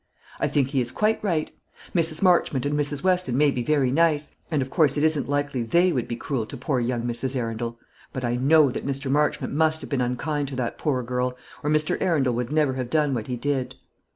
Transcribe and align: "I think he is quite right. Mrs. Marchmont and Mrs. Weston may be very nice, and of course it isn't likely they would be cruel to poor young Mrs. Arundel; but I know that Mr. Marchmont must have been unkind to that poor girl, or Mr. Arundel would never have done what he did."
"I 0.39 0.47
think 0.47 0.69
he 0.69 0.81
is 0.81 0.91
quite 0.91 1.23
right. 1.23 1.55
Mrs. 1.93 2.23
Marchmont 2.23 2.65
and 2.65 2.73
Mrs. 2.75 3.03
Weston 3.03 3.37
may 3.37 3.51
be 3.51 3.61
very 3.61 3.91
nice, 3.91 4.33
and 4.49 4.63
of 4.63 4.71
course 4.71 4.97
it 4.97 5.03
isn't 5.03 5.29
likely 5.29 5.61
they 5.61 5.91
would 5.91 6.07
be 6.07 6.15
cruel 6.15 6.47
to 6.47 6.57
poor 6.57 6.79
young 6.79 7.03
Mrs. 7.03 7.35
Arundel; 7.35 7.77
but 8.11 8.25
I 8.25 8.35
know 8.35 8.71
that 8.71 8.83
Mr. 8.83 9.11
Marchmont 9.11 9.53
must 9.53 9.81
have 9.81 9.91
been 9.91 10.01
unkind 10.01 10.47
to 10.47 10.55
that 10.55 10.79
poor 10.79 11.03
girl, 11.03 11.37
or 11.61 11.69
Mr. 11.69 12.01
Arundel 12.01 12.33
would 12.33 12.51
never 12.51 12.73
have 12.73 12.89
done 12.89 13.13
what 13.13 13.27
he 13.27 13.37
did." 13.37 13.75